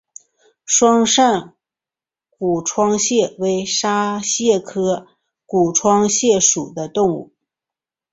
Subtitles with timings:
[0.65, 1.53] 双扇
[2.39, 5.05] 股窗蟹为沙蟹科
[5.45, 7.31] 股窗蟹属的动物。